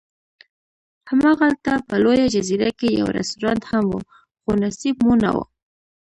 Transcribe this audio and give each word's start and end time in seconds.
هماغلته 1.09 1.71
په 1.87 1.95
لویه 2.03 2.27
جزیره 2.35 2.69
کې 2.79 2.87
یو 2.99 3.07
رستورانت 3.17 3.63
هم 3.71 3.85
و، 3.93 3.97
خو 4.41 4.51
نصیب 4.63 4.95
مو 5.05 5.13
نه 5.23 5.29
و. 5.35 5.37